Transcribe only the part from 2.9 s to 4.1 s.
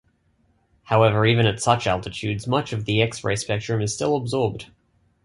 X-ray spectrum is